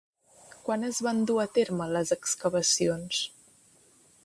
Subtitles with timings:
[0.67, 3.23] Quan es van dur a terme les excavacions?